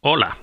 Hola. 0.00 0.38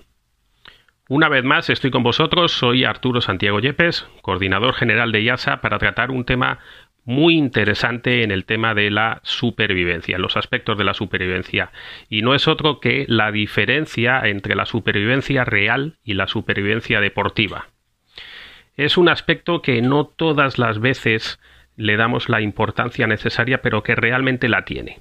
Una 1.07 1.29
vez 1.29 1.45
más 1.45 1.69
estoy 1.69 1.89
con 1.89 2.03
vosotros, 2.03 2.51
soy 2.51 2.83
Arturo 2.83 3.21
Santiago 3.21 3.61
Yepes, 3.61 4.05
coordinador 4.21 4.73
general 4.73 5.13
de 5.13 5.21
IASA, 5.21 5.61
para 5.61 5.79
tratar 5.79 6.11
un 6.11 6.25
tema 6.25 6.59
muy 7.05 7.37
interesante 7.37 8.23
en 8.23 8.31
el 8.31 8.43
tema 8.43 8.73
de 8.73 8.91
la 8.91 9.21
supervivencia, 9.23 10.17
los 10.17 10.35
aspectos 10.35 10.77
de 10.77 10.83
la 10.83 10.93
supervivencia. 10.93 11.71
Y 12.09 12.21
no 12.21 12.35
es 12.35 12.49
otro 12.49 12.81
que 12.81 13.05
la 13.07 13.31
diferencia 13.31 14.19
entre 14.25 14.55
la 14.55 14.65
supervivencia 14.65 15.45
real 15.45 15.99
y 16.03 16.15
la 16.15 16.27
supervivencia 16.27 16.99
deportiva. 16.99 17.69
Es 18.75 18.97
un 18.97 19.07
aspecto 19.07 19.61
que 19.61 19.81
no 19.81 20.05
todas 20.05 20.57
las 20.57 20.79
veces 20.79 21.39
le 21.77 21.95
damos 21.95 22.27
la 22.27 22.41
importancia 22.41 23.07
necesaria, 23.07 23.61
pero 23.61 23.83
que 23.83 23.95
realmente 23.95 24.49
la 24.49 24.65
tiene. 24.65 24.99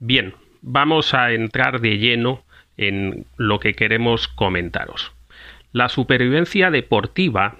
Bien, 0.00 0.34
vamos 0.62 1.14
a 1.14 1.30
entrar 1.30 1.80
de 1.80 1.98
lleno 1.98 2.42
en 2.76 3.26
lo 3.36 3.60
que 3.60 3.74
queremos 3.74 4.28
comentaros. 4.28 5.12
La 5.72 5.88
supervivencia 5.88 6.70
deportiva, 6.70 7.56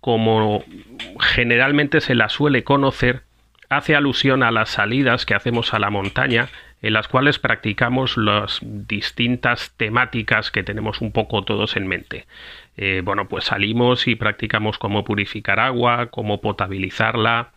como 0.00 0.64
generalmente 1.20 2.00
se 2.00 2.14
la 2.14 2.28
suele 2.28 2.64
conocer, 2.64 3.22
hace 3.68 3.94
alusión 3.94 4.42
a 4.42 4.50
las 4.50 4.70
salidas 4.70 5.24
que 5.24 5.34
hacemos 5.34 5.74
a 5.74 5.78
la 5.78 5.90
montaña, 5.90 6.48
en 6.82 6.92
las 6.92 7.08
cuales 7.08 7.38
practicamos 7.38 8.16
las 8.16 8.58
distintas 8.62 9.72
temáticas 9.76 10.50
que 10.50 10.62
tenemos 10.62 11.00
un 11.00 11.12
poco 11.12 11.44
todos 11.44 11.76
en 11.76 11.86
mente. 11.86 12.26
Eh, 12.76 13.02
bueno, 13.04 13.28
pues 13.28 13.44
salimos 13.44 14.08
y 14.08 14.16
practicamos 14.16 14.78
cómo 14.78 15.04
purificar 15.04 15.60
agua, 15.60 16.06
cómo 16.06 16.40
potabilizarla, 16.40 17.50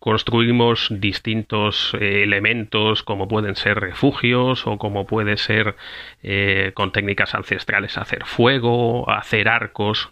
construimos 0.00 0.88
distintos 0.90 1.94
eh, 2.00 2.22
elementos 2.24 3.02
como 3.02 3.28
pueden 3.28 3.54
ser 3.54 3.78
refugios 3.78 4.66
o 4.66 4.78
como 4.78 5.06
puede 5.06 5.36
ser 5.36 5.76
eh, 6.22 6.72
con 6.74 6.90
técnicas 6.90 7.34
ancestrales 7.34 7.98
hacer 7.98 8.24
fuego, 8.24 9.08
hacer 9.08 9.48
arcos. 9.48 10.10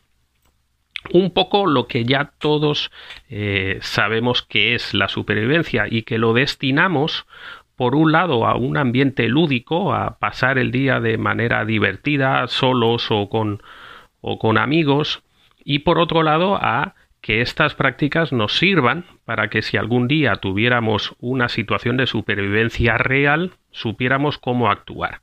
Un 1.12 1.33
poco 1.33 1.67
lo 1.67 1.87
que 1.87 2.05
ya 2.05 2.33
todos 2.39 2.91
eh, 3.31 3.79
sabemos 3.81 4.43
que 4.43 4.75
es 4.75 4.93
la 4.93 5.09
supervivencia 5.09 5.87
y 5.89 6.03
que 6.03 6.19
lo 6.19 6.34
destinamos 6.34 7.27
por 7.75 7.95
un 7.95 8.12
lado 8.12 8.47
a 8.47 8.57
un 8.57 8.77
ambiente 8.77 9.29
lúdico, 9.29 9.95
a 9.95 10.19
pasar 10.19 10.59
el 10.59 10.71
día 10.71 11.01
de 11.01 11.17
manera 11.17 11.65
divertida, 11.65 12.47
solos 12.49 13.07
o 13.11 13.31
con, 13.31 13.62
o 14.21 14.39
con 14.39 14.59
amigos, 14.59 15.23
y 15.65 15.81
por 15.81 15.99
otro 15.99 16.25
lado 16.25 16.57
a 16.57 16.97
que 17.29 17.43
estas 17.43 17.75
prácticas 17.75 18.33
nos 18.33 18.57
sirvan 18.57 19.05
para 19.27 19.51
que 19.51 19.61
si 19.61 19.77
algún 19.77 20.09
día 20.09 20.37
tuviéramos 20.37 21.15
una 21.21 21.51
situación 21.51 21.98
de 21.98 22.07
supervivencia 22.07 22.97
real, 22.97 23.51
supiéramos 23.71 24.39
cómo 24.39 24.71
actuar. 24.71 25.21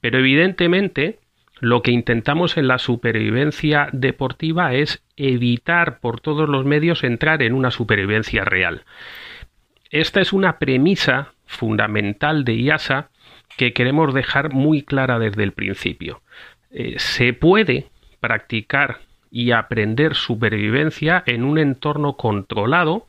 Pero 0.00 0.18
evidentemente, 0.18 1.18
lo 1.60 1.82
que 1.82 1.90
intentamos 1.90 2.56
en 2.56 2.68
la 2.68 2.78
supervivencia 2.78 3.90
deportiva 3.92 4.72
es 4.72 5.04
evitar 5.18 6.00
por 6.00 6.22
todos 6.22 6.48
los 6.48 6.64
medios 6.64 7.04
entrar 7.04 7.42
en 7.42 7.52
una 7.52 7.70
supervivencia 7.70 8.46
real. 8.46 8.84
Esta 9.90 10.22
es 10.22 10.32
una 10.32 10.58
premisa 10.58 11.34
fundamental 11.44 12.46
de 12.46 12.54
IASA 12.54 13.10
que 13.58 13.74
queremos 13.74 14.14
dejar 14.14 14.54
muy 14.54 14.84
clara 14.84 15.18
desde 15.18 15.42
el 15.42 15.52
principio. 15.52 16.22
Eh, 16.70 16.94
se 16.96 17.34
puede 17.34 17.90
practicar 18.20 19.00
y 19.32 19.52
aprender 19.52 20.14
supervivencia 20.14 21.24
en 21.26 21.42
un 21.42 21.56
entorno 21.56 22.18
controlado 22.18 23.08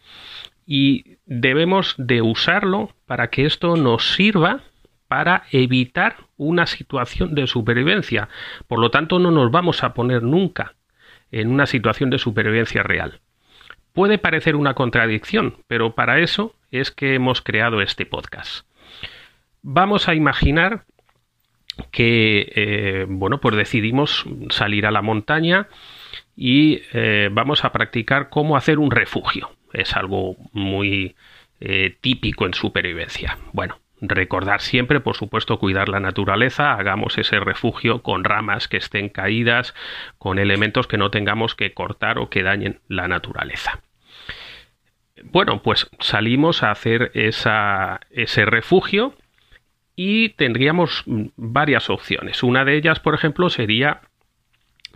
y 0.66 1.18
debemos 1.26 1.96
de 1.98 2.22
usarlo 2.22 2.92
para 3.06 3.30
que 3.30 3.46
esto 3.46 3.76
nos 3.76 4.14
sirva 4.14 4.62
para 5.10 5.44
evitar 5.52 6.16
una 6.38 6.66
situación 6.66 7.36
de 7.36 7.46
supervivencia. 7.46 8.30
Por 8.68 8.80
lo 8.80 8.90
tanto, 8.90 9.20
no 9.20 9.32
nos 9.32 9.52
vamos 9.52 9.84
a 9.84 9.94
poner 9.94 10.24
nunca 10.24 10.76
en 11.30 11.52
una 11.52 11.66
situación 11.66 12.10
de 12.10 12.20
supervivencia 12.20 12.84
real. 12.84 13.20
Puede 13.92 14.18
parecer 14.18 14.56
una 14.56 14.76
contradicción, 14.76 15.58
pero 15.68 15.94
para 15.94 16.20
eso 16.20 16.56
es 16.72 16.90
que 16.90 17.16
hemos 17.16 17.42
creado 17.42 17.82
este 17.82 18.06
podcast. 18.06 18.66
Vamos 19.62 20.08
a 20.08 20.16
imaginar 20.16 20.86
que, 21.92 22.52
eh, 22.56 23.06
bueno, 23.10 23.42
pues 23.42 23.58
decidimos 23.58 24.26
salir 24.50 24.86
a 24.86 24.92
la 24.92 25.02
montaña 25.02 25.68
y 26.36 26.82
eh, 26.94 27.30
vamos 27.32 27.64
a 27.64 27.72
practicar 27.72 28.30
cómo 28.30 28.58
hacer 28.58 28.80
un 28.80 28.92
refugio. 28.92 29.52
Es 29.72 29.96
algo 29.96 30.36
muy 30.52 31.16
eh, 31.60 31.96
típico 32.02 32.46
en 32.46 32.54
supervivencia. 32.54 33.38
Bueno, 33.52 33.80
recordar 34.02 34.62
siempre, 34.62 35.00
por 35.00 35.16
supuesto, 35.16 35.60
cuidar 35.60 35.90
la 35.90 36.00
naturaleza, 36.00 36.74
hagamos 36.74 37.18
ese 37.18 37.40
refugio 37.40 38.02
con 38.02 38.24
ramas 38.24 38.68
que 38.68 38.78
estén 38.78 39.10
caídas, 39.10 39.74
con 40.18 40.40
elementos 40.40 40.88
que 40.88 40.98
no 40.98 41.10
tengamos 41.10 41.56
que 41.56 41.74
cortar 41.74 42.18
o 42.18 42.30
que 42.30 42.44
dañen 42.44 42.80
la 42.88 43.08
naturaleza. 43.08 43.82
Bueno, 45.24 45.62
pues 45.62 45.90
salimos 46.00 46.64
a 46.64 46.72
hacer 46.72 47.12
ese 47.14 48.46
refugio 48.46 49.16
y 49.96 50.30
tendríamos 50.30 51.04
varias 51.06 51.90
opciones. 51.90 52.44
Una 52.44 52.66
de 52.66 52.76
ellas, 52.76 53.00
por 53.00 53.16
ejemplo, 53.16 53.50
sería 53.50 54.02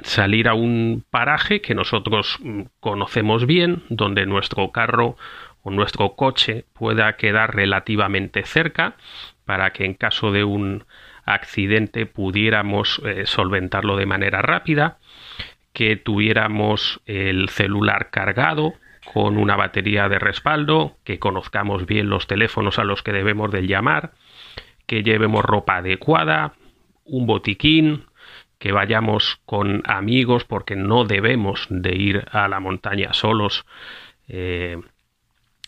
salir 0.01 0.47
a 0.47 0.53
un 0.53 1.03
paraje 1.09 1.61
que 1.61 1.75
nosotros 1.75 2.37
mm, 2.41 2.61
conocemos 2.79 3.45
bien, 3.45 3.83
donde 3.89 4.25
nuestro 4.25 4.71
carro 4.71 5.17
o 5.63 5.71
nuestro 5.71 6.15
coche 6.15 6.65
pueda 6.73 7.17
quedar 7.17 7.55
relativamente 7.55 8.43
cerca 8.43 8.95
para 9.45 9.71
que 9.71 9.85
en 9.85 9.93
caso 9.93 10.31
de 10.31 10.43
un 10.43 10.85
accidente 11.25 12.05
pudiéramos 12.05 13.01
eh, 13.05 13.25
solventarlo 13.25 13.97
de 13.97 14.05
manera 14.05 14.41
rápida, 14.41 14.97
que 15.73 15.95
tuviéramos 15.95 17.01
el 17.05 17.49
celular 17.49 18.09
cargado 18.09 18.73
con 19.13 19.37
una 19.37 19.55
batería 19.55 20.09
de 20.09 20.19
respaldo, 20.19 20.97
que 21.03 21.19
conozcamos 21.19 21.85
bien 21.85 22.09
los 22.09 22.27
teléfonos 22.27 22.79
a 22.79 22.83
los 22.83 23.03
que 23.03 23.13
debemos 23.13 23.51
de 23.51 23.67
llamar, 23.67 24.11
que 24.85 25.03
llevemos 25.03 25.45
ropa 25.45 25.77
adecuada, 25.77 26.53
un 27.05 27.25
botiquín, 27.25 28.06
que 28.59 28.71
vayamos 28.71 29.39
con 29.45 29.83
amigos 29.85 30.45
porque 30.45 30.75
no 30.75 31.05
debemos 31.05 31.67
de 31.69 31.95
ir 31.95 32.25
a 32.31 32.47
la 32.47 32.59
montaña 32.59 33.13
solos, 33.13 33.65
eh, 34.27 34.77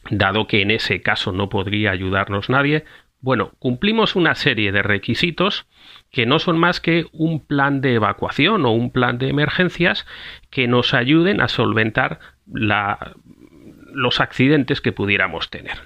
dado 0.09 0.47
que 0.47 0.61
en 0.61 0.71
ese 0.71 1.01
caso 1.01 1.31
no 1.31 1.49
podría 1.49 1.91
ayudarnos 1.91 2.49
nadie. 2.49 2.85
Bueno, 3.21 3.51
cumplimos 3.59 4.15
una 4.15 4.33
serie 4.33 4.71
de 4.71 4.81
requisitos 4.81 5.67
que 6.09 6.25
no 6.25 6.39
son 6.39 6.57
más 6.57 6.79
que 6.79 7.05
un 7.11 7.45
plan 7.45 7.81
de 7.81 7.95
evacuación 7.95 8.65
o 8.65 8.71
un 8.71 8.91
plan 8.91 9.17
de 9.17 9.29
emergencias 9.29 10.07
que 10.49 10.67
nos 10.67 10.93
ayuden 10.93 11.41
a 11.41 11.49
solventar 11.49 12.19
los 12.45 14.19
accidentes 14.21 14.81
que 14.81 14.93
pudiéramos 14.93 15.49
tener. 15.49 15.79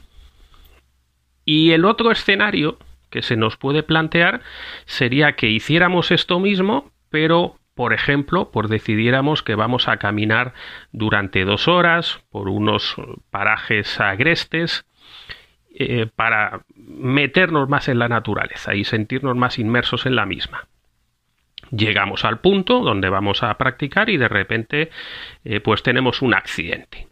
Y 1.43 1.71
el 1.71 1.85
otro 1.85 2.11
escenario 2.11 2.77
que 3.09 3.21
se 3.21 3.35
nos 3.35 3.57
puede 3.57 3.83
plantear 3.83 4.41
sería 4.85 5.35
que 5.35 5.49
hiciéramos 5.49 6.11
esto 6.11 6.39
mismo, 6.39 6.92
pero 7.13 7.59
por 7.75 7.93
ejemplo, 7.93 8.49
por 8.49 8.69
decidiéramos 8.69 9.43
que 9.43 9.53
vamos 9.53 9.87
a 9.87 9.97
caminar 9.97 10.53
durante 10.91 11.45
dos 11.45 11.67
horas 11.67 12.23
por 12.31 12.49
unos 12.49 12.95
parajes 13.29 13.99
agrestes 13.99 14.87
eh, 15.75 16.07
para 16.15 16.63
meternos 16.75 17.69
más 17.69 17.87
en 17.89 17.99
la 17.99 18.09
naturaleza 18.09 18.73
y 18.73 18.83
sentirnos 18.83 19.35
más 19.35 19.59
inmersos 19.59 20.07
en 20.07 20.15
la 20.15 20.25
misma. 20.25 20.67
Llegamos 21.69 22.25
al 22.25 22.39
punto 22.39 22.79
donde 22.79 23.09
vamos 23.09 23.43
a 23.43 23.55
practicar 23.59 24.09
y 24.09 24.17
de 24.17 24.27
repente 24.27 24.89
eh, 25.43 25.59
pues 25.59 25.83
tenemos 25.83 26.23
un 26.23 26.33
accidente. 26.33 27.07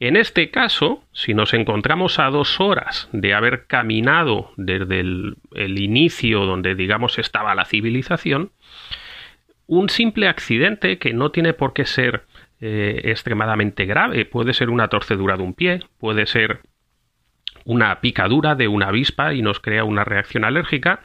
En 0.00 0.16
este 0.16 0.50
caso, 0.50 1.04
si 1.12 1.34
nos 1.34 1.52
encontramos 1.52 2.18
a 2.18 2.30
dos 2.30 2.58
horas 2.58 3.10
de 3.12 3.34
haber 3.34 3.66
caminado 3.66 4.50
desde 4.56 5.00
el, 5.00 5.36
inicio 5.54 6.46
donde 6.46 6.74
digamos 6.74 7.18
estaba 7.18 7.54
la 7.54 7.66
civilización, 7.66 8.50
un 9.70 9.88
simple 9.88 10.26
accidente 10.26 10.98
que 10.98 11.14
no 11.14 11.30
tiene 11.30 11.54
por 11.54 11.72
qué 11.72 11.86
ser 11.86 12.24
eh, 12.60 13.02
extremadamente 13.04 13.86
grave, 13.86 14.24
puede 14.24 14.52
ser 14.52 14.68
una 14.68 14.88
torcedura 14.88 15.36
de 15.36 15.44
un 15.44 15.54
pie, 15.54 15.84
puede 16.00 16.26
ser 16.26 16.62
una 17.64 18.00
picadura 18.00 18.56
de 18.56 18.66
una 18.66 18.88
avispa 18.88 19.32
y 19.32 19.42
nos 19.42 19.60
crea 19.60 19.84
una 19.84 20.02
reacción 20.02 20.44
alérgica, 20.44 21.02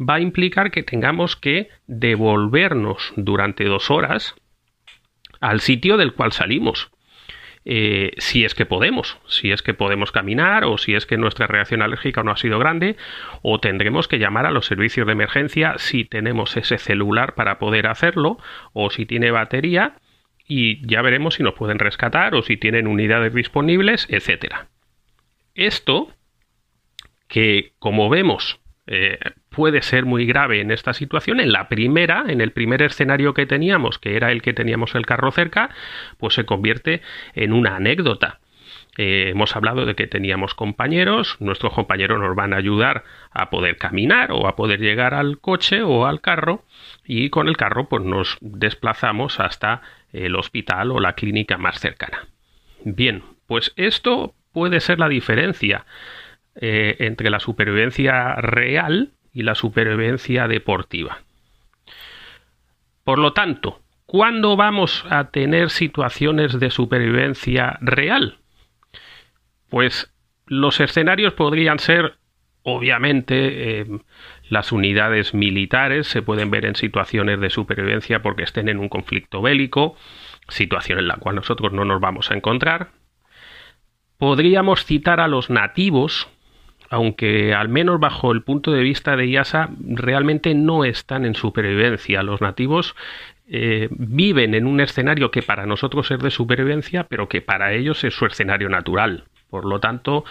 va 0.00 0.14
a 0.14 0.20
implicar 0.20 0.70
que 0.70 0.82
tengamos 0.82 1.36
que 1.36 1.68
devolvernos 1.88 3.12
durante 3.16 3.64
dos 3.64 3.90
horas 3.90 4.34
al 5.38 5.60
sitio 5.60 5.98
del 5.98 6.14
cual 6.14 6.32
salimos. 6.32 6.90
Eh, 7.66 8.12
si 8.16 8.44
es 8.44 8.54
que 8.54 8.64
podemos, 8.64 9.18
si 9.26 9.52
es 9.52 9.60
que 9.60 9.74
podemos 9.74 10.12
caminar 10.12 10.64
o 10.64 10.78
si 10.78 10.94
es 10.94 11.04
que 11.04 11.18
nuestra 11.18 11.46
reacción 11.46 11.82
alérgica 11.82 12.22
no 12.22 12.30
ha 12.30 12.36
sido 12.38 12.58
grande 12.58 12.96
o 13.42 13.60
tendremos 13.60 14.08
que 14.08 14.18
llamar 14.18 14.46
a 14.46 14.50
los 14.50 14.64
servicios 14.64 15.06
de 15.06 15.12
emergencia 15.12 15.74
si 15.76 16.06
tenemos 16.06 16.56
ese 16.56 16.78
celular 16.78 17.34
para 17.34 17.58
poder 17.58 17.86
hacerlo 17.86 18.38
o 18.72 18.88
si 18.90 19.04
tiene 19.04 19.30
batería 19.30 19.96
y 20.48 20.86
ya 20.86 21.02
veremos 21.02 21.34
si 21.34 21.42
nos 21.42 21.54
pueden 21.54 21.78
rescatar 21.78 22.34
o 22.34 22.42
si 22.42 22.56
tienen 22.56 22.86
unidades 22.86 23.34
disponibles, 23.34 24.06
etcétera. 24.08 24.68
Esto 25.54 26.08
que 27.28 27.74
como 27.78 28.08
vemos 28.08 28.59
eh, 28.92 29.18
puede 29.50 29.82
ser 29.82 30.04
muy 30.04 30.26
grave 30.26 30.60
en 30.60 30.72
esta 30.72 30.92
situación. 30.92 31.38
En 31.38 31.52
la 31.52 31.68
primera, 31.68 32.24
en 32.26 32.40
el 32.40 32.50
primer 32.50 32.82
escenario 32.82 33.34
que 33.34 33.46
teníamos, 33.46 34.00
que 34.00 34.16
era 34.16 34.32
el 34.32 34.42
que 34.42 34.52
teníamos 34.52 34.96
el 34.96 35.06
carro 35.06 35.30
cerca, 35.30 35.70
pues 36.18 36.34
se 36.34 36.44
convierte 36.44 37.00
en 37.34 37.52
una 37.52 37.76
anécdota. 37.76 38.40
Eh, 38.98 39.28
hemos 39.30 39.54
hablado 39.54 39.86
de 39.86 39.94
que 39.94 40.08
teníamos 40.08 40.54
compañeros, 40.54 41.36
nuestros 41.38 41.72
compañeros 41.72 42.18
nos 42.18 42.34
van 42.34 42.52
a 42.52 42.56
ayudar 42.56 43.04
a 43.30 43.48
poder 43.48 43.76
caminar 43.76 44.32
o 44.32 44.48
a 44.48 44.56
poder 44.56 44.80
llegar 44.80 45.14
al 45.14 45.38
coche 45.38 45.82
o 45.82 46.06
al 46.06 46.20
carro 46.20 46.64
y 47.04 47.30
con 47.30 47.46
el 47.46 47.56
carro 47.56 47.88
pues 47.88 48.02
nos 48.02 48.38
desplazamos 48.40 49.38
hasta 49.38 49.82
el 50.12 50.34
hospital 50.34 50.90
o 50.90 50.98
la 50.98 51.12
clínica 51.12 51.58
más 51.58 51.78
cercana. 51.78 52.26
Bien, 52.84 53.22
pues 53.46 53.72
esto 53.76 54.34
puede 54.52 54.80
ser 54.80 54.98
la 54.98 55.08
diferencia 55.08 55.86
eh, 56.54 56.96
entre 57.00 57.30
la 57.30 57.40
supervivencia 57.40 58.34
real 58.36 59.12
y 59.32 59.42
la 59.42 59.54
supervivencia 59.54 60.48
deportiva. 60.48 61.20
Por 63.04 63.18
lo 63.18 63.32
tanto, 63.32 63.80
¿cuándo 64.06 64.56
vamos 64.56 65.04
a 65.10 65.30
tener 65.30 65.70
situaciones 65.70 66.58
de 66.58 66.70
supervivencia 66.70 67.78
real? 67.80 68.38
Pues 69.68 70.12
los 70.46 70.80
escenarios 70.80 71.32
podrían 71.34 71.78
ser, 71.78 72.18
obviamente, 72.62 73.80
eh, 73.80 73.86
las 74.48 74.72
unidades 74.72 75.32
militares 75.32 76.08
se 76.08 76.22
pueden 76.22 76.50
ver 76.50 76.66
en 76.66 76.74
situaciones 76.74 77.40
de 77.40 77.50
supervivencia 77.50 78.20
porque 78.20 78.42
estén 78.42 78.68
en 78.68 78.78
un 78.78 78.88
conflicto 78.88 79.40
bélico, 79.40 79.96
situación 80.48 80.98
en 80.98 81.08
la 81.08 81.16
cual 81.16 81.36
nosotros 81.36 81.72
no 81.72 81.84
nos 81.84 82.00
vamos 82.00 82.30
a 82.30 82.34
encontrar. 82.34 82.90
Podríamos 84.18 84.84
citar 84.84 85.20
a 85.20 85.28
los 85.28 85.50
nativos, 85.50 86.28
aunque 86.90 87.54
al 87.54 87.68
menos 87.68 88.00
bajo 88.00 88.32
el 88.32 88.42
punto 88.42 88.72
de 88.72 88.82
vista 88.82 89.16
de 89.16 89.28
IASA 89.28 89.70
realmente 89.80 90.54
no 90.54 90.84
están 90.84 91.24
en 91.24 91.36
supervivencia. 91.36 92.24
Los 92.24 92.40
nativos 92.40 92.96
eh, 93.48 93.88
viven 93.92 94.54
en 94.54 94.66
un 94.66 94.80
escenario 94.80 95.30
que 95.30 95.42
para 95.42 95.66
nosotros 95.66 96.10
es 96.10 96.18
de 96.18 96.32
supervivencia, 96.32 97.04
pero 97.04 97.28
que 97.28 97.40
para 97.40 97.72
ellos 97.72 98.02
es 98.02 98.14
su 98.14 98.26
escenario 98.26 98.68
natural. 98.68 99.24
Por 99.50 99.66
lo 99.66 99.78
tanto, 99.78 100.24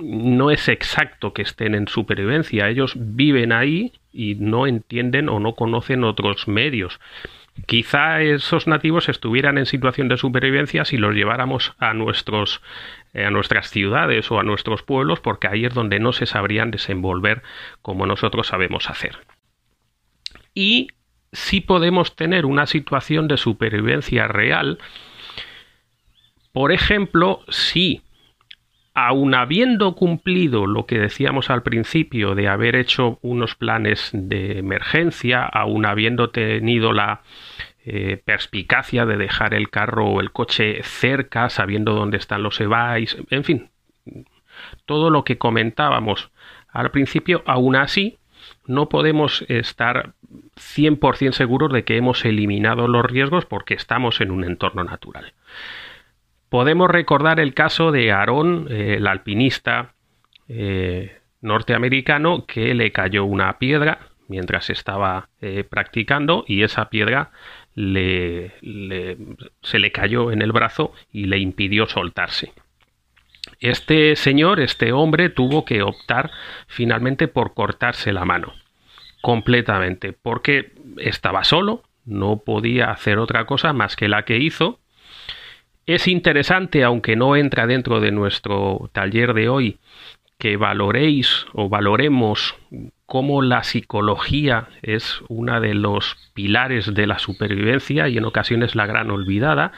no 0.00 0.50
es 0.50 0.68
exacto 0.68 1.34
que 1.34 1.42
estén 1.42 1.74
en 1.74 1.86
supervivencia. 1.86 2.70
Ellos 2.70 2.94
viven 2.96 3.52
ahí 3.52 3.92
y 4.10 4.36
no 4.36 4.66
entienden 4.66 5.28
o 5.28 5.38
no 5.38 5.54
conocen 5.54 6.02
otros 6.04 6.48
medios. 6.48 6.98
Quizá 7.66 8.22
esos 8.22 8.66
nativos 8.66 9.10
estuvieran 9.10 9.58
en 9.58 9.66
situación 9.66 10.08
de 10.08 10.16
supervivencia 10.16 10.84
si 10.86 10.96
los 10.96 11.14
lleváramos 11.14 11.74
a 11.78 11.92
nuestros 11.92 12.62
a 13.14 13.30
nuestras 13.30 13.70
ciudades 13.70 14.30
o 14.30 14.38
a 14.38 14.42
nuestros 14.42 14.82
pueblos, 14.82 15.20
porque 15.20 15.48
ahí 15.48 15.64
es 15.64 15.74
donde 15.74 15.98
no 15.98 16.12
se 16.12 16.26
sabrían 16.26 16.70
desenvolver 16.70 17.42
como 17.82 18.06
nosotros 18.06 18.46
sabemos 18.48 18.88
hacer. 18.88 19.18
Y 20.54 20.88
si 21.32 21.60
podemos 21.60 22.16
tener 22.16 22.46
una 22.46 22.66
situación 22.66 23.28
de 23.28 23.36
supervivencia 23.36 24.28
real, 24.28 24.78
por 26.52 26.72
ejemplo, 26.72 27.44
si 27.48 28.02
aun 28.94 29.34
habiendo 29.34 29.94
cumplido 29.94 30.66
lo 30.66 30.86
que 30.86 30.98
decíamos 30.98 31.48
al 31.48 31.62
principio 31.62 32.34
de 32.34 32.48
haber 32.48 32.74
hecho 32.74 33.18
unos 33.22 33.54
planes 33.54 34.10
de 34.12 34.58
emergencia, 34.58 35.44
aun 35.44 35.86
habiendo 35.86 36.30
tenido 36.30 36.92
la 36.92 37.22
eh, 37.82 38.20
perspicacia 38.22 39.06
de 39.06 39.16
dejar 39.16 39.54
el 39.54 39.70
carro 39.70 40.06
o 40.06 40.20
el 40.20 40.32
coche 40.32 40.82
cerca, 40.82 41.48
sabiendo 41.48 41.94
dónde 41.94 42.18
están 42.18 42.42
los 42.42 42.60
EVAIS, 42.60 43.16
en 43.30 43.42
fin, 43.42 43.70
todo 44.84 45.08
lo 45.08 45.24
que 45.24 45.38
comentábamos 45.38 46.30
al 46.68 46.90
principio, 46.90 47.42
aún 47.46 47.76
así, 47.76 48.18
no 48.66 48.90
podemos 48.90 49.46
estar 49.48 50.12
100% 50.56 51.32
seguros 51.32 51.72
de 51.72 51.84
que 51.84 51.96
hemos 51.96 52.22
eliminado 52.26 52.86
los 52.86 53.02
riesgos 53.06 53.46
porque 53.46 53.72
estamos 53.72 54.20
en 54.20 54.30
un 54.30 54.44
entorno 54.44 54.84
natural. 54.84 55.32
Podemos 56.50 56.90
recordar 56.90 57.40
el 57.40 57.54
caso 57.54 57.92
de 57.92 58.12
Aarón, 58.12 58.66
eh, 58.68 58.96
el 58.98 59.06
alpinista 59.06 59.94
eh, 60.48 61.18
norteamericano, 61.40 62.44
que 62.44 62.74
le 62.74 62.92
cayó 62.92 63.24
una 63.24 63.58
piedra 63.58 64.00
mientras 64.28 64.68
estaba 64.68 65.28
practicando 65.70 66.44
y 66.46 66.62
esa 66.62 66.88
piedra 66.88 67.32
le, 67.74 68.52
se 69.62 69.78
le 69.78 69.92
cayó 69.92 70.32
en 70.32 70.42
el 70.42 70.52
brazo 70.52 70.92
y 71.12 71.26
le 71.26 71.38
impidió 71.38 71.86
soltarse. 71.86 72.52
Este 73.58 74.16
señor, 74.16 74.60
este 74.60 74.92
hombre, 74.92 75.28
tuvo 75.28 75.64
que 75.64 75.82
optar 75.82 76.30
finalmente 76.66 77.28
por 77.28 77.54
cortarse 77.54 78.12
la 78.12 78.24
mano 78.24 78.52
completamente, 79.22 80.12
porque 80.14 80.72
estaba 80.96 81.44
solo, 81.44 81.82
no 82.06 82.38
podía 82.38 82.90
hacer 82.90 83.18
otra 83.18 83.44
cosa 83.44 83.72
más 83.72 83.96
que 83.96 84.08
la 84.08 84.24
que 84.24 84.38
hizo 84.38 84.80
es 85.94 86.06
interesante, 86.06 86.84
aunque 86.84 87.16
no 87.16 87.34
entra 87.34 87.66
dentro 87.66 88.00
de 88.00 88.12
nuestro 88.12 88.90
taller 88.92 89.34
de 89.34 89.48
hoy, 89.48 89.78
que 90.38 90.56
valoréis 90.56 91.46
o 91.52 91.68
valoremos 91.68 92.54
cómo 93.10 93.42
la 93.42 93.64
psicología 93.64 94.68
es 94.82 95.20
uno 95.26 95.60
de 95.60 95.74
los 95.74 96.30
pilares 96.32 96.94
de 96.94 97.08
la 97.08 97.18
supervivencia 97.18 98.06
y 98.06 98.16
en 98.16 98.24
ocasiones 98.24 98.76
la 98.76 98.86
gran 98.86 99.10
olvidada, 99.10 99.72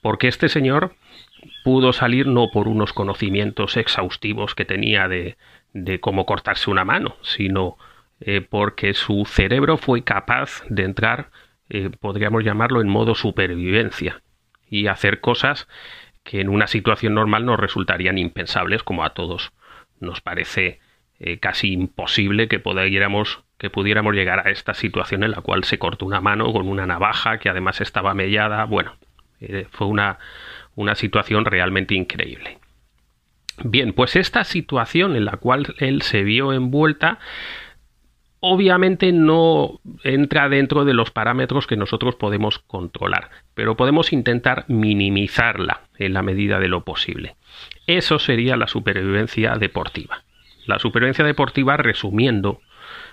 porque 0.00 0.26
este 0.26 0.48
señor 0.48 0.94
pudo 1.64 1.92
salir 1.92 2.26
no 2.26 2.48
por 2.50 2.68
unos 2.68 2.94
conocimientos 2.94 3.76
exhaustivos 3.76 4.54
que 4.54 4.64
tenía 4.64 5.06
de, 5.06 5.36
cómo 6.00 6.24
cortarse 6.24 6.70
una 6.70 6.86
mano, 6.86 7.16
sino 7.20 7.76
eh, 8.20 8.40
porque 8.40 8.94
su 8.94 9.26
cerebro 9.26 9.76
fue 9.76 10.02
capaz 10.02 10.62
de 10.70 10.84
entrar, 10.84 11.28
eh, 11.68 11.90
podríamos 12.00 12.42
llamarlo, 12.42 12.80
en 12.80 12.88
modo 12.88 13.14
supervivencia 13.14 14.22
y 14.66 14.86
hacer 14.86 15.20
cosas 15.20 15.68
que 16.24 16.40
en 16.40 16.48
una 16.48 16.68
situación 16.68 17.12
normal 17.12 17.44
nos 17.44 17.60
resultarían 17.60 18.16
impensables, 18.16 18.82
como 18.82 19.04
a 19.04 19.12
todos 19.12 19.52
nos 20.00 20.22
parece 20.22 20.80
eh, 21.24 21.38
casi 21.38 21.72
imposible 21.72 22.48
que 22.48 22.58
pudiéramos, 22.58 23.44
que 23.56 23.70
pudiéramos 23.70 24.12
llegar 24.12 24.44
a 24.44 24.50
esta 24.50 24.74
situación 24.74 25.22
en 25.22 25.30
la 25.30 25.40
cual 25.40 25.62
se 25.62 25.78
cortó 25.78 26.04
una 26.04 26.20
mano 26.20 26.52
con 26.52 26.68
una 26.68 26.84
navaja 26.84 27.38
que 27.38 27.48
además 27.48 27.80
estaba 27.80 28.12
mellada. 28.12 28.64
Bueno, 28.64 28.96
eh, 29.40 29.68
fue 29.70 29.86
una, 29.86 30.18
una 30.74 30.96
situación 30.96 31.44
realmente 31.44 31.94
increíble. 31.94 32.58
Bien, 33.62 33.92
pues 33.92 34.16
esta 34.16 34.42
situación 34.42 35.14
en 35.14 35.24
la 35.24 35.36
cual 35.36 35.76
él 35.78 36.02
se 36.02 36.24
vio 36.24 36.52
envuelta 36.52 37.20
obviamente 38.40 39.12
no 39.12 39.80
entra 40.02 40.48
dentro 40.48 40.84
de 40.84 40.94
los 40.94 41.12
parámetros 41.12 41.68
que 41.68 41.76
nosotros 41.76 42.16
podemos 42.16 42.58
controlar, 42.58 43.30
pero 43.54 43.76
podemos 43.76 44.12
intentar 44.12 44.64
minimizarla 44.66 45.82
en 45.96 46.14
la 46.14 46.22
medida 46.22 46.58
de 46.58 46.66
lo 46.66 46.84
posible. 46.84 47.36
Eso 47.86 48.18
sería 48.18 48.56
la 48.56 48.66
supervivencia 48.66 49.54
deportiva. 49.54 50.24
La 50.66 50.78
supervivencia 50.78 51.24
deportiva, 51.24 51.76
resumiendo, 51.76 52.60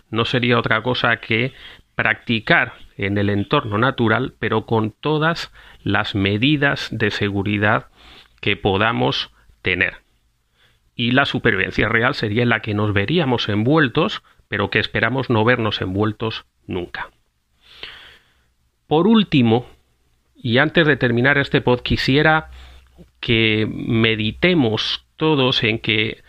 no 0.10 0.26
sería 0.26 0.58
otra 0.58 0.82
cosa 0.82 1.18
que 1.18 1.54
practicar 1.96 2.74
en 2.98 3.18
el 3.18 3.30
entorno 3.30 3.78
natural, 3.78 4.34
pero 4.40 4.66
con 4.66 4.92
todas 4.92 5.52
las 5.84 6.16
medidas 6.16 6.90
de 6.92 7.12
seguridad 7.12 7.88
que 8.42 8.56
podamos 8.56 9.32
tener. 9.62 9.98
Y 10.96 11.12
la 11.12 11.26
supervivencia 11.26 11.90
real 11.90 12.16
sería 12.16 12.46
la 12.46 12.62
que 12.62 12.74
nos 12.74 12.94
veríamos 12.94 13.50
envueltos 13.50 14.22
pero 14.50 14.70
que 14.70 14.80
esperamos 14.80 15.30
no 15.30 15.46
vernos 15.46 15.80
envueltos 15.80 16.46
nunca. 16.68 17.10
Por 18.88 19.08
último, 19.08 19.68
y 20.36 20.58
antes 20.58 20.86
de 20.88 20.98
terminar 20.98 21.38
este 21.38 21.62
pod, 21.62 21.82
quisiera 21.82 22.50
que 23.22 23.68
meditemos 23.70 25.06
todos 25.16 25.64
en 25.64 25.80
que 25.80 26.24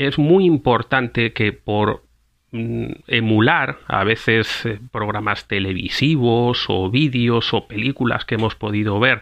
es 0.00 0.18
muy 0.18 0.46
importante 0.46 1.34
que 1.34 1.52
por 1.52 2.04
mm, 2.52 2.86
emular 3.06 3.80
a 3.86 4.02
veces 4.02 4.64
eh, 4.64 4.80
programas 4.90 5.46
televisivos 5.46 6.64
o 6.68 6.90
vídeos 6.90 7.52
o 7.52 7.68
películas 7.68 8.24
que 8.24 8.36
hemos 8.36 8.54
podido 8.54 8.98
ver 8.98 9.20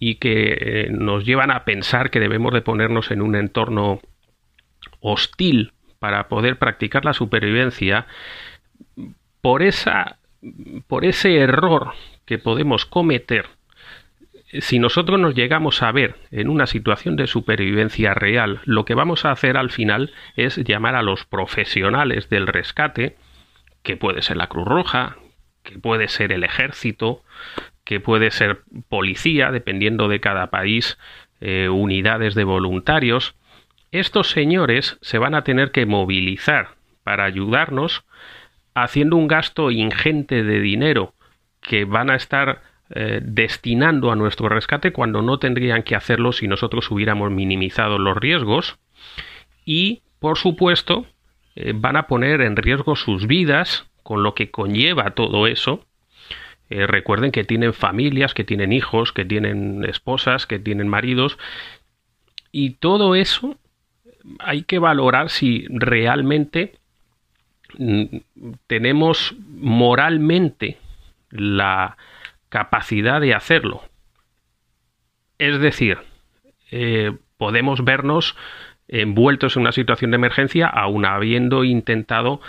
y 0.00 0.16
que 0.16 0.58
eh, 0.60 0.88
nos 0.90 1.24
llevan 1.24 1.52
a 1.52 1.64
pensar 1.64 2.10
que 2.10 2.18
debemos 2.18 2.52
de 2.52 2.60
ponernos 2.60 3.12
en 3.12 3.22
un 3.22 3.36
entorno 3.36 4.00
hostil 4.98 5.72
para 6.00 6.26
poder 6.26 6.58
practicar 6.58 7.04
la 7.04 7.12
supervivencia, 7.12 8.06
por, 9.40 9.62
esa, 9.62 10.18
por 10.88 11.04
ese 11.04 11.36
error 11.36 11.92
que 12.24 12.38
podemos 12.38 12.84
cometer, 12.84 13.46
si 14.60 14.78
nosotros 14.78 15.20
nos 15.20 15.34
llegamos 15.34 15.82
a 15.82 15.92
ver 15.92 16.16
en 16.30 16.48
una 16.48 16.66
situación 16.66 17.16
de 17.16 17.26
supervivencia 17.26 18.14
real, 18.14 18.60
lo 18.64 18.84
que 18.84 18.94
vamos 18.94 19.24
a 19.24 19.30
hacer 19.30 19.56
al 19.56 19.70
final 19.70 20.12
es 20.36 20.56
llamar 20.56 20.94
a 20.94 21.02
los 21.02 21.24
profesionales 21.24 22.28
del 22.28 22.46
rescate, 22.46 23.16
que 23.82 23.96
puede 23.96 24.22
ser 24.22 24.36
la 24.36 24.48
Cruz 24.48 24.66
Roja, 24.66 25.16
que 25.62 25.78
puede 25.78 26.08
ser 26.08 26.32
el 26.32 26.44
ejército, 26.44 27.22
que 27.84 28.00
puede 28.00 28.30
ser 28.30 28.62
policía, 28.88 29.50
dependiendo 29.50 30.08
de 30.08 30.20
cada 30.20 30.48
país, 30.48 30.98
eh, 31.40 31.68
unidades 31.68 32.34
de 32.34 32.44
voluntarios, 32.44 33.34
estos 33.90 34.30
señores 34.30 34.98
se 35.00 35.18
van 35.18 35.34
a 35.34 35.44
tener 35.44 35.70
que 35.70 35.86
movilizar 35.86 36.70
para 37.04 37.24
ayudarnos 37.24 38.04
haciendo 38.74 39.16
un 39.16 39.28
gasto 39.28 39.70
ingente 39.70 40.42
de 40.42 40.60
dinero 40.60 41.14
que 41.60 41.84
van 41.84 42.10
a 42.10 42.16
estar 42.16 42.62
eh, 42.90 43.20
destinando 43.22 44.10
a 44.10 44.16
nuestro 44.16 44.48
rescate 44.48 44.92
cuando 44.92 45.22
no 45.22 45.38
tendrían 45.38 45.82
que 45.82 45.94
hacerlo 45.94 46.32
si 46.32 46.48
nosotros 46.48 46.90
hubiéramos 46.90 47.30
minimizado 47.30 47.98
los 47.98 48.16
riesgos 48.16 48.78
y 49.64 50.02
por 50.18 50.38
supuesto 50.38 51.06
eh, 51.54 51.72
van 51.74 51.96
a 51.96 52.06
poner 52.06 52.40
en 52.40 52.56
riesgo 52.56 52.96
sus 52.96 53.26
vidas 53.26 53.86
con 54.02 54.22
lo 54.22 54.34
que 54.34 54.50
conlleva 54.50 55.10
todo 55.10 55.46
eso 55.46 55.84
eh, 56.70 56.86
recuerden 56.86 57.32
que 57.32 57.44
tienen 57.44 57.72
familias, 57.72 58.34
que 58.34 58.44
tienen 58.44 58.72
hijos, 58.72 59.12
que 59.12 59.24
tienen 59.24 59.84
esposas, 59.84 60.46
que 60.46 60.58
tienen 60.58 60.88
maridos. 60.88 61.38
Y 62.52 62.70
todo 62.70 63.14
eso 63.14 63.56
hay 64.38 64.62
que 64.62 64.78
valorar 64.78 65.30
si 65.30 65.66
realmente 65.70 66.74
mm, 67.78 68.18
tenemos 68.66 69.34
moralmente 69.38 70.76
la 71.30 71.96
capacidad 72.48 73.20
de 73.20 73.34
hacerlo. 73.34 73.82
Es 75.38 75.60
decir, 75.60 75.98
eh, 76.70 77.12
podemos 77.36 77.84
vernos 77.84 78.36
envueltos 78.88 79.56
en 79.56 79.62
una 79.62 79.72
situación 79.72 80.10
de 80.10 80.16
emergencia 80.16 80.66
aun 80.66 81.04
habiendo 81.04 81.64
intentado 81.64 82.40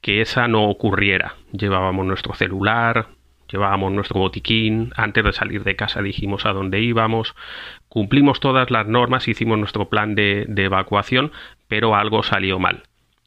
que 0.00 0.20
esa 0.20 0.48
no 0.48 0.68
ocurriera. 0.68 1.36
Llevábamos 1.52 2.06
nuestro 2.06 2.34
celular, 2.34 3.08
llevábamos 3.50 3.92
nuestro 3.92 4.20
botiquín, 4.20 4.92
antes 4.96 5.24
de 5.24 5.32
salir 5.32 5.64
de 5.64 5.76
casa 5.76 6.02
dijimos 6.02 6.46
a 6.46 6.52
dónde 6.52 6.80
íbamos, 6.80 7.34
cumplimos 7.88 8.40
todas 8.40 8.70
las 8.70 8.86
normas, 8.86 9.28
hicimos 9.28 9.58
nuestro 9.58 9.88
plan 9.88 10.14
de, 10.14 10.46
evacuación, 10.56 11.32
pero 11.68 11.94
algo 11.94 12.22
salió 12.22 12.58
mal. 12.58 12.84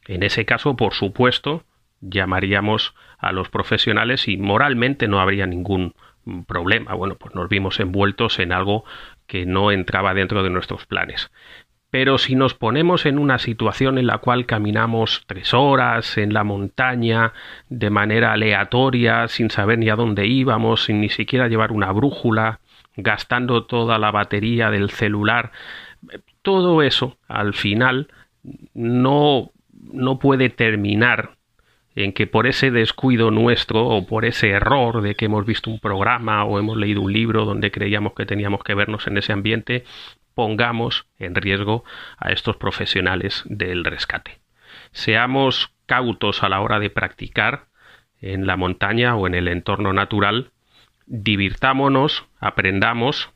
En 0.07 0.23
ese 0.23 0.45
caso, 0.45 0.75
por 0.75 0.93
supuesto, 0.93 1.63
llamaríamos 2.09 2.93
a 3.17 3.31
los 3.31 3.49
profesionales 3.49 4.27
y 4.27 4.37
moralmente 4.37 5.07
no 5.07 5.19
habría 5.19 5.45
ningún 5.45 5.93
problema. 6.47 6.93
Bueno, 6.93 7.15
pues 7.15 7.35
nos 7.35 7.49
vimos 7.49 7.79
envueltos 7.79 8.39
en 8.39 8.51
algo 8.51 8.83
que 9.27 9.45
no 9.45 9.71
entraba 9.71 10.13
dentro 10.13 10.43
de 10.43 10.49
nuestros 10.49 10.85
planes. 10.85 11.31
Pero 11.89 12.17
si 12.17 12.35
nos 12.35 12.55
ponemos 12.55 13.05
en 13.05 13.19
una 13.19 13.37
situación 13.37 13.99
en 13.99 14.07
la 14.07 14.17
cual 14.17 14.47
caminamos 14.47 15.23
tres 15.27 15.53
horas 15.53 16.17
en 16.17 16.33
la 16.33 16.43
montaña 16.43 17.33
de 17.69 17.91
manera 17.91 18.33
aleatoria, 18.33 19.27
sin 19.27 19.51
saber 19.51 19.77
ni 19.77 19.89
a 19.89 19.95
dónde 19.95 20.25
íbamos, 20.25 20.85
sin 20.85 21.01
ni 21.01 21.09
siquiera 21.09 21.47
llevar 21.47 21.71
una 21.71 21.91
brújula, 21.91 22.61
gastando 22.95 23.65
toda 23.65 23.99
la 23.99 24.11
batería 24.11 24.71
del 24.71 24.89
celular, 24.89 25.51
todo 26.41 26.81
eso 26.81 27.17
al 27.27 27.53
final 27.53 28.07
no, 28.73 29.51
no 29.91 30.17
puede 30.17 30.49
terminar 30.49 31.35
en 31.95 32.13
que 32.13 32.27
por 32.27 32.47
ese 32.47 32.71
descuido 32.71 33.31
nuestro 33.31 33.85
o 33.85 34.05
por 34.07 34.25
ese 34.25 34.49
error 34.49 35.01
de 35.01 35.15
que 35.15 35.25
hemos 35.25 35.45
visto 35.45 35.69
un 35.69 35.79
programa 35.79 36.43
o 36.43 36.59
hemos 36.59 36.77
leído 36.77 37.01
un 37.01 37.13
libro 37.13 37.45
donde 37.45 37.71
creíamos 37.71 38.13
que 38.13 38.25
teníamos 38.25 38.63
que 38.63 38.73
vernos 38.73 39.07
en 39.07 39.17
ese 39.17 39.33
ambiente, 39.33 39.83
pongamos 40.33 41.05
en 41.19 41.35
riesgo 41.35 41.83
a 42.17 42.31
estos 42.31 42.57
profesionales 42.57 43.43
del 43.45 43.83
rescate. 43.85 44.39
Seamos 44.91 45.71
cautos 45.85 46.43
a 46.43 46.49
la 46.49 46.61
hora 46.61 46.79
de 46.79 46.89
practicar 46.89 47.65
en 48.21 48.47
la 48.47 48.57
montaña 48.57 49.15
o 49.15 49.27
en 49.27 49.35
el 49.35 49.47
entorno 49.47 49.93
natural, 49.93 50.51
divirtámonos, 51.05 52.25
aprendamos, 52.39 53.29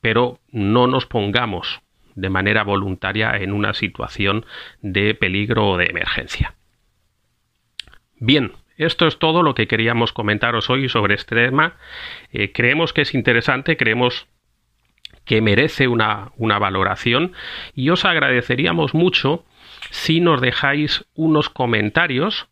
pero 0.00 0.40
no 0.50 0.86
nos 0.88 1.06
pongamos 1.06 1.80
de 2.16 2.30
manera 2.30 2.64
voluntaria 2.64 3.36
en 3.36 3.52
una 3.52 3.74
situación 3.74 4.44
de 4.80 5.14
peligro 5.14 5.68
o 5.68 5.76
de 5.76 5.86
emergencia. 5.86 6.54
Bien, 8.18 8.52
esto 8.78 9.06
es 9.06 9.18
todo 9.18 9.42
lo 9.42 9.54
que 9.54 9.66
queríamos 9.66 10.12
comentaros 10.12 10.70
hoy 10.70 10.88
sobre 10.88 11.14
este 11.14 11.34
tema. 11.34 11.76
Eh, 12.32 12.50
creemos 12.52 12.94
que 12.94 13.02
es 13.02 13.14
interesante, 13.14 13.76
creemos 13.76 14.26
que 15.26 15.42
merece 15.42 15.86
una, 15.86 16.30
valoración 16.38 17.32
y 17.74 17.90
os 17.90 18.06
agradeceríamos 18.06 18.94
mucho 18.94 19.44
si 19.90 20.20
nos 20.20 20.40
dejáis 20.40 21.04
unos 21.14 21.50
comentarios 21.50 22.48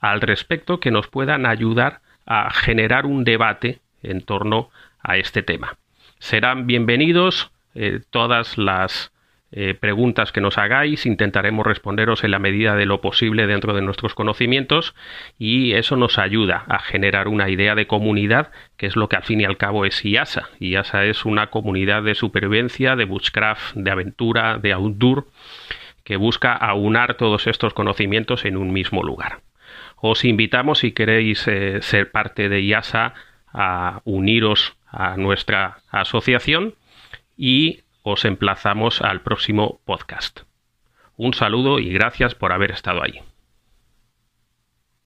al 0.00 0.22
respecto 0.22 0.80
que 0.80 0.90
nos 0.90 1.08
puedan 1.08 1.44
ayudar 1.44 2.00
a 2.24 2.50
generar 2.50 3.04
un 3.04 3.24
debate 3.24 3.80
en 4.02 4.22
torno 4.22 4.70
a 5.02 5.18
este 5.18 5.42
tema. 5.42 5.76
Serán 6.20 6.66
bienvenidos 6.66 7.50
eh, 7.74 8.00
todas 8.10 8.56
las 8.56 9.12
eh, 9.54 9.74
preguntas 9.74 10.32
que 10.32 10.40
nos 10.40 10.56
hagáis, 10.56 11.04
intentaremos 11.04 11.66
responderos 11.66 12.24
en 12.24 12.30
la 12.30 12.38
medida 12.38 12.74
de 12.74 12.86
lo 12.86 13.02
posible 13.02 13.46
dentro 13.46 13.74
de 13.74 13.82
nuestros 13.82 14.14
conocimientos 14.14 14.94
y 15.38 15.74
eso 15.74 15.96
nos 15.96 16.18
ayuda 16.18 16.64
a 16.68 16.78
generar 16.78 17.28
una 17.28 17.50
idea 17.50 17.74
de 17.74 17.86
comunidad 17.86 18.50
que 18.78 18.86
es 18.86 18.96
lo 18.96 19.10
que 19.10 19.16
al 19.16 19.24
fin 19.24 19.42
y 19.42 19.44
al 19.44 19.58
cabo 19.58 19.84
es 19.84 20.02
IASA. 20.04 20.48
IASA 20.58 21.04
es 21.04 21.26
una 21.26 21.48
comunidad 21.48 22.02
de 22.02 22.14
supervivencia, 22.14 22.96
de 22.96 23.04
bushcraft, 23.04 23.74
de 23.74 23.90
aventura, 23.90 24.56
de 24.56 24.72
outdoor 24.72 25.26
que 26.02 26.16
busca 26.16 26.54
aunar 26.54 27.14
todos 27.14 27.46
estos 27.46 27.74
conocimientos 27.74 28.46
en 28.46 28.56
un 28.56 28.72
mismo 28.72 29.02
lugar. 29.02 29.40
Os 29.96 30.24
invitamos 30.24 30.78
si 30.78 30.92
queréis 30.92 31.46
eh, 31.46 31.82
ser 31.82 32.10
parte 32.10 32.48
de 32.48 32.62
IASA 32.62 33.12
a 33.52 34.00
uniros 34.04 34.76
a 34.90 35.18
nuestra 35.18 35.78
asociación 35.90 36.74
y 37.36 37.82
os 38.02 38.24
emplazamos 38.24 39.00
al 39.00 39.22
próximo 39.22 39.80
podcast. 39.84 40.40
Un 41.16 41.34
saludo 41.34 41.78
y 41.78 41.92
gracias 41.92 42.34
por 42.34 42.52
haber 42.52 42.70
estado 42.70 43.02
ahí. 43.02 43.31